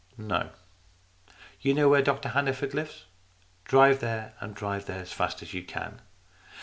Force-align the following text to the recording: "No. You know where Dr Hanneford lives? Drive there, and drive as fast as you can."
"No. 0.17 0.49
You 1.61 1.75
know 1.75 1.87
where 1.87 2.01
Dr 2.01 2.29
Hanneford 2.29 2.73
lives? 2.73 3.05
Drive 3.65 3.99
there, 3.99 4.33
and 4.39 4.55
drive 4.55 4.89
as 4.89 5.13
fast 5.13 5.43
as 5.43 5.53
you 5.53 5.63
can." 5.63 6.01